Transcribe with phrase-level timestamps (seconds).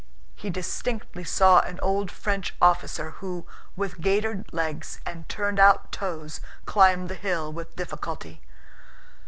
[0.35, 6.41] (He distinctly saw an old French officer who, with gaitered legs and turned out toes,
[6.65, 8.41] climbed the hill with difficulty.)